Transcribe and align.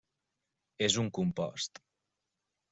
És 0.87 0.97
un 1.05 1.13
compost. 1.19 1.81